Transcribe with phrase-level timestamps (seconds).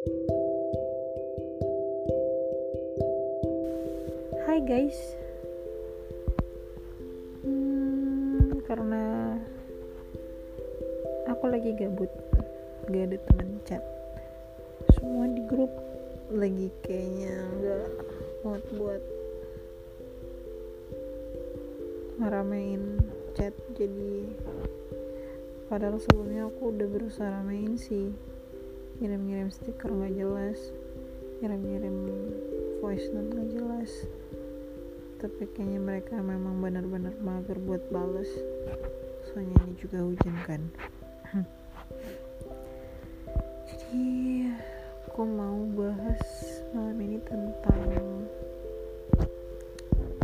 [0.00, 0.08] Hai
[4.64, 4.96] guys.
[7.44, 9.36] Hmm, Karena
[11.28, 12.08] Aku lagi gabut
[12.88, 13.84] Gak ada teman chat.
[14.96, 15.68] Semua di grup
[16.32, 17.88] Lagi kayaknya gak
[18.40, 19.04] mood buat
[22.16, 23.04] Ngeramein
[23.36, 23.52] chat.
[23.76, 24.32] Jadi
[25.68, 28.29] Padahal sebelumnya aku udah berusaha ramein sih
[29.00, 30.60] Ngirim-ngirim stiker gak jelas
[31.40, 31.96] Ngirim-ngirim
[32.84, 33.88] voice note gak jelas.
[35.16, 38.28] Tapi kayaknya mereka memang benar-benar mager buat bales.
[39.24, 40.60] Soalnya ini juga hujan kan.
[43.72, 44.04] Jadi
[45.08, 46.24] aku mau bahas
[46.76, 47.88] malam ini tentang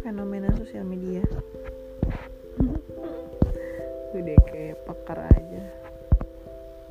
[0.04, 1.24] fenomena sosial media.
[4.12, 5.64] Udah kayak pakar aja.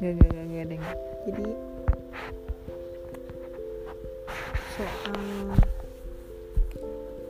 [0.02, 0.85] Gak gak gak gak deng
[1.26, 1.48] jadi
[4.75, 5.55] soal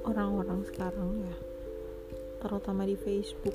[0.01, 1.35] orang-orang sekarang ya
[2.41, 3.53] terutama di Facebook.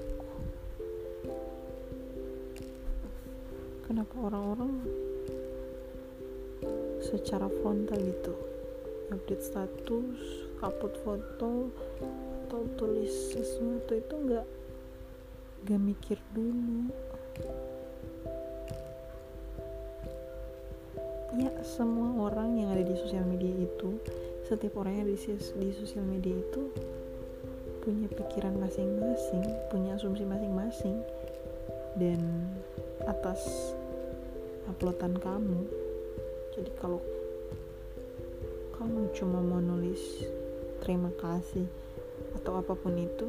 [3.83, 4.79] Kenapa orang-orang
[7.03, 8.35] secara frontal gitu
[9.11, 10.19] update status
[10.63, 11.75] upload foto
[12.47, 14.47] atau tulis sesuatu itu nggak
[15.67, 16.95] nggak mikir dulu
[21.41, 23.97] ya semua orang yang ada di sosial media itu
[24.45, 26.69] setiap orang yang di, di sosial media itu
[27.81, 29.41] punya pikiran masing-masing
[29.73, 31.01] punya asumsi masing-masing
[31.97, 32.21] dan
[33.09, 33.73] atas
[34.71, 35.67] uploadan kamu.
[36.55, 37.01] Jadi kalau
[38.79, 40.25] kamu cuma mau nulis
[40.81, 41.67] terima kasih
[42.37, 43.29] atau apa pun itu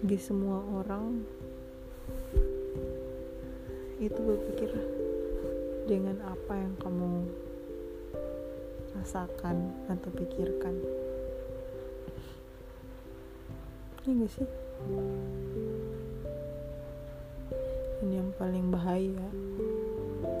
[0.00, 1.22] di semua orang
[4.00, 4.72] itu berpikir
[5.90, 7.26] dengan apa yang kamu
[8.94, 10.78] rasakan atau pikirkan.
[14.06, 14.46] Ini gak sih?
[18.06, 19.26] Ini yang paling bahaya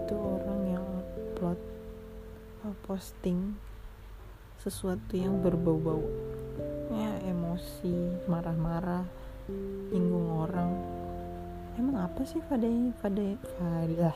[0.06, 1.58] itu orang yang upload
[2.86, 3.58] posting
[4.62, 6.06] sesuatu yang berbau-bau.
[6.94, 9.02] Ya emosi marah-marah
[9.90, 10.70] nyinggung orang.
[11.74, 14.14] Emang apa sih faedahnya faedah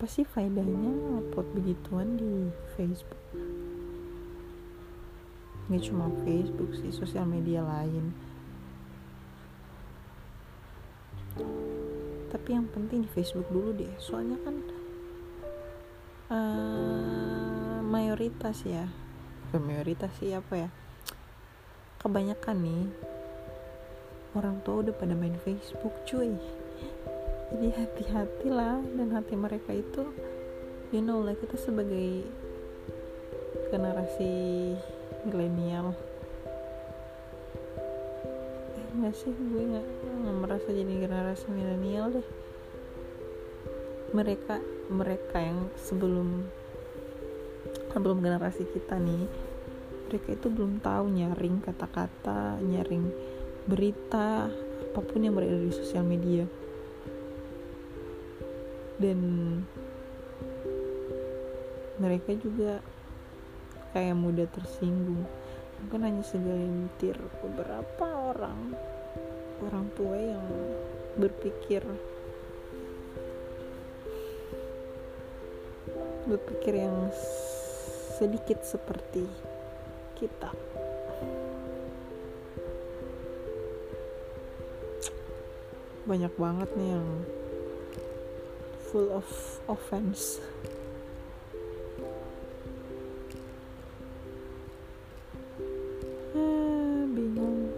[0.00, 3.20] apa sih faedahnya upload begituan di Facebook?
[5.68, 8.16] Nggak cuma Facebook sih sosial media lain.
[12.32, 14.56] Tapi yang penting di Facebook dulu deh soalnya kan
[16.32, 18.88] uh, mayoritas ya
[19.52, 20.68] bukan mayoritas sih apa ya
[22.00, 22.84] kebanyakan nih
[24.32, 26.32] orang tua udah pada main Facebook cuy
[27.50, 30.06] jadi hati-hatilah dan hati mereka itu
[30.94, 32.22] you know lah kita sebagai
[33.70, 34.74] generasi
[35.26, 35.94] milenial.
[38.74, 39.34] Eh nggak sih?
[39.34, 39.86] Gue nggak
[40.42, 42.26] merasa jadi generasi milenial deh.
[44.10, 44.54] Mereka
[44.90, 46.46] mereka yang sebelum
[47.90, 49.26] sebelum generasi kita nih
[50.10, 53.06] mereka itu belum tahu nyaring kata-kata nyaring
[53.66, 54.50] berita
[54.90, 56.42] apa pun yang berada di sosial media
[59.00, 59.18] dan
[61.96, 62.84] mereka juga
[63.96, 65.24] kayak mudah tersinggung.
[65.80, 68.76] Mungkin hanya segelintir beberapa orang
[69.64, 70.44] orang tua yang
[71.16, 71.80] berpikir
[76.28, 77.08] berpikir yang
[78.20, 79.24] sedikit seperti
[80.20, 80.52] kita.
[86.04, 87.08] Banyak banget nih yang
[88.90, 89.26] full of
[89.70, 90.42] offense.
[97.14, 97.70] Bingung.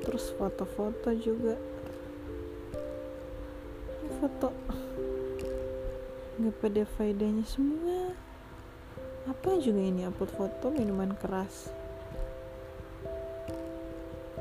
[0.00, 1.60] Terus foto-foto juga.
[4.16, 4.48] Foto.
[6.40, 8.16] Nggak pada faedahnya semua.
[9.28, 10.72] Apa juga ini upload foto?
[10.72, 11.68] Minuman keras.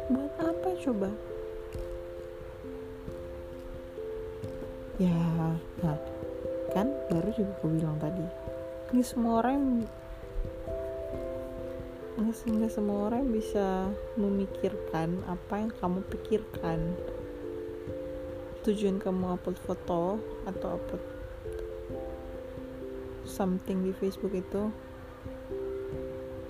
[0.07, 1.32] Buat apa coba
[5.01, 5.17] ya
[5.81, 5.97] nah
[6.73, 8.25] kan baru juga aku bilang tadi.
[8.93, 9.85] Ini semua orang
[12.43, 16.97] nggak semua orang bisa memikirkan apa yang kamu pikirkan.
[18.65, 20.17] Tujuan kamu upload foto
[20.47, 21.03] atau upload
[23.27, 24.71] something di Facebook itu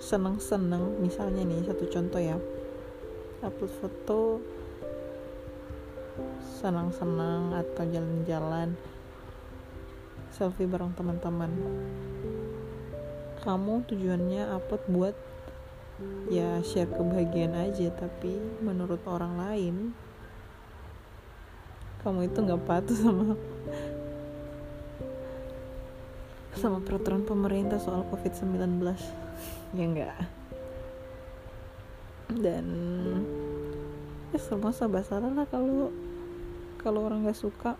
[0.00, 1.02] seneng-seneng.
[1.02, 2.38] Misalnya nih satu contoh ya.
[3.44, 4.20] Upload foto
[6.60, 8.74] senang-senang atau jalan-jalan
[10.34, 11.50] selfie bareng teman-teman.
[13.42, 15.16] Kamu tujuannya upload buat
[16.26, 19.76] ya share kebahagiaan aja tapi menurut orang lain
[22.02, 23.38] kamu itu nggak patuh sama
[26.58, 28.82] sama peraturan pemerintah soal covid-19
[29.74, 30.18] ya enggak
[32.34, 32.66] dan
[34.34, 35.94] ya semua serba salah lah kalau
[36.82, 37.78] kalau orang nggak suka.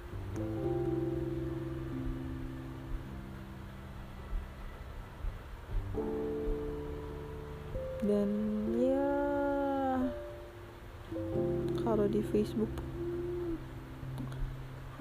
[8.07, 8.31] Dan
[8.79, 9.11] ya
[11.83, 12.71] kalau di Facebook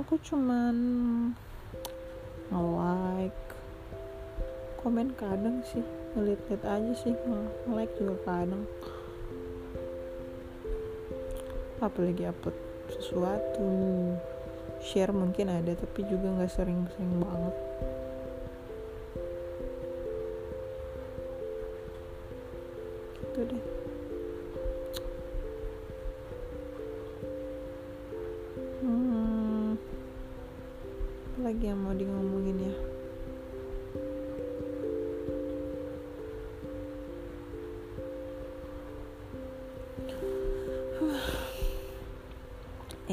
[0.01, 0.75] aku cuman
[2.49, 3.45] nge-like.
[4.81, 5.85] Komen kadang sih
[6.17, 8.65] ngeliat-liat aja sih nge-like juga kadang
[11.87, 12.57] apalagi upload
[12.89, 13.69] sesuatu.
[14.83, 17.55] Share mungkin ada tapi juga nggak sering-sering banget.
[23.23, 23.82] Gitu deh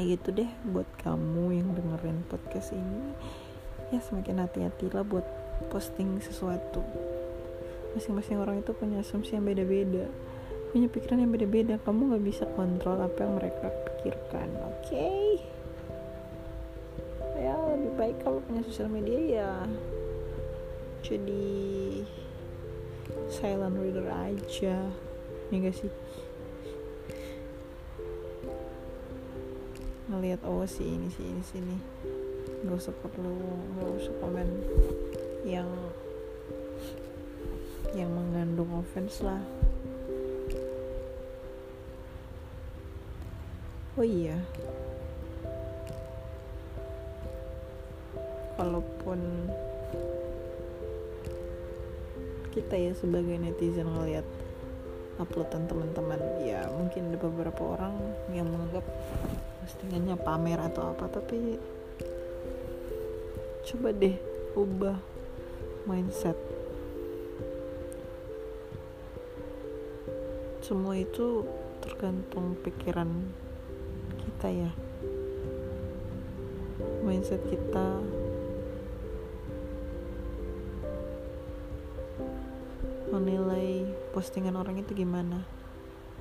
[0.01, 3.13] ya gitu deh buat kamu yang dengerin podcast ini
[3.93, 5.27] ya semakin hati-hatilah buat
[5.69, 6.81] posting sesuatu.
[7.93, 10.09] Masing-masing orang itu punya asumsi yang beda-beda
[10.71, 11.75] punya pikiran yang beda-beda.
[11.83, 14.87] Kamu nggak bisa kontrol apa yang mereka pikirkan oke?
[14.87, 15.43] Okay?
[17.41, 19.53] ya lebih baik kalau punya sosial media ya
[21.01, 21.49] jadi
[23.33, 24.77] silent reader aja
[25.49, 25.89] ya gak sih
[30.11, 31.77] ngelihat oh si ini si ini sini
[32.67, 33.31] nggak usah perlu
[33.79, 34.47] nggak usah komen
[35.47, 35.71] yang
[37.91, 39.39] yang mengandung offense lah.
[43.99, 44.39] Oh iya.
[48.55, 49.19] Kalaupun
[52.55, 54.27] kita ya sebagai netizen ngelihat
[55.19, 57.95] uploadan teman-teman ya mungkin ada beberapa orang
[58.31, 58.83] yang menganggap
[59.61, 61.61] postingannya pamer atau apa tapi
[63.69, 64.17] coba deh
[64.57, 64.97] ubah
[65.85, 66.37] mindset.
[70.61, 71.45] Semua itu
[71.81, 73.09] tergantung pikiran
[74.21, 74.71] kita ya.
[77.01, 77.87] Mindset kita.
[83.11, 85.43] Menilai postingan orang itu gimana.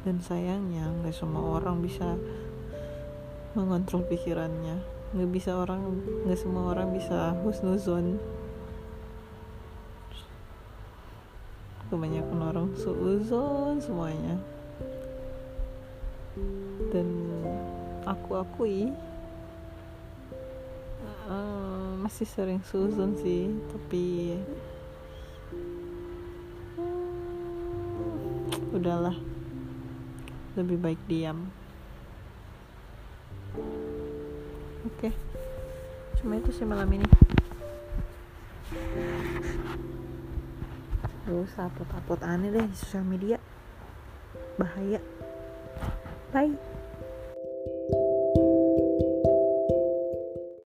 [0.00, 2.16] Dan sayangnya nggak semua orang bisa
[3.54, 4.78] mengontrol pikirannya.
[5.10, 5.82] Nggak bisa orang
[6.22, 8.18] nggak semua orang bisa husnuzon.
[11.90, 14.38] Kebanyakan orang suuzon semuanya.
[16.94, 17.06] Dan
[18.06, 18.94] aku akui
[21.26, 24.38] uh, masih sering suuzon sih tapi
[26.78, 29.18] uh, udahlah.
[30.54, 31.50] Lebih baik diam
[34.86, 34.96] oke.
[34.96, 35.12] Okay.
[36.20, 37.06] cuma itu sih malam ini.
[41.24, 43.38] Gak usah upload-upload aneh deh di sosial media.
[44.60, 45.00] Bahaya.
[46.30, 46.69] Bye